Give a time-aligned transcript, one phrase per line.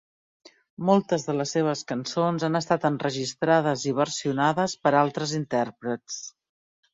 [0.89, 6.19] Moltes de les seves cançons han estat enregistrades i versionades per altres intèrprets.